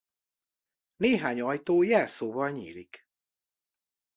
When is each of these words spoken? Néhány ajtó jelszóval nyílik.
Néhány 0.95 1.41
ajtó 1.41 1.83
jelszóval 1.83 2.49
nyílik. 2.49 3.07